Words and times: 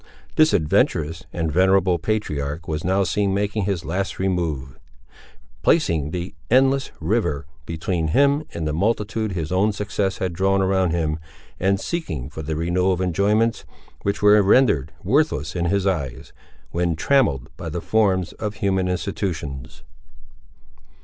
This 0.35 0.51
adventurous 0.51 1.25
and 1.31 1.51
venerable 1.51 1.99
patriarch 1.99 2.67
was 2.67 2.83
now 2.83 3.03
seen 3.03 3.35
making 3.35 3.65
his 3.65 3.85
last 3.85 4.17
remove; 4.17 4.79
placing 5.61 6.09
the 6.09 6.33
"endless 6.49 6.89
river" 6.99 7.45
between 7.67 8.07
him 8.07 8.43
and 8.51 8.67
the 8.67 8.73
multitude 8.73 9.33
his 9.33 9.51
own 9.51 9.71
success 9.71 10.17
had 10.17 10.33
drawn 10.33 10.59
around 10.59 10.89
him, 10.89 11.19
and 11.59 11.79
seeking 11.79 12.29
for 12.31 12.41
the 12.41 12.55
renewal 12.55 12.93
of 12.93 12.99
enjoyments 12.99 13.63
which 14.01 14.23
were 14.23 14.41
rendered 14.41 14.91
worthless 15.03 15.55
in 15.55 15.65
his 15.65 15.85
eyes, 15.85 16.33
when 16.71 16.95
trammelled 16.95 17.51
by 17.55 17.69
the 17.69 17.79
forms 17.79 18.33
of 18.33 18.55
human 18.55 18.87
institutions. 18.87 19.83